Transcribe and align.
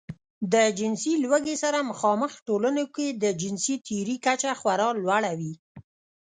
د 0.53 0.55
جنسي 0.79 1.13
لوږې 1.23 1.55
سره 1.63 1.79
مخامخ 1.91 2.31
ټولنو 2.47 2.83
کې 2.95 3.07
د 3.23 3.25
جنسي 3.41 3.75
تېري 3.87 4.15
کچه 4.25 4.51
خورا 4.59 4.89
لوړه 5.03 5.31
وي. 5.39 5.53